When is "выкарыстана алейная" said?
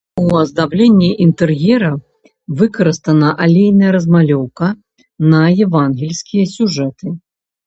2.61-3.91